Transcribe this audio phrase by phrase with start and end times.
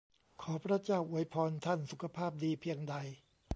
[0.41, 2.95] ขอพระเจ้าอวยพรท่านสุขภาพดีเพียงใด!